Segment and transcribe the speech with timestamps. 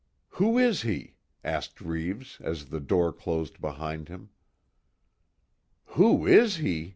[0.29, 1.13] "Who is he?"
[1.43, 4.29] asked Reeves, as the door closed behind him.
[5.93, 6.89] "Who is he!"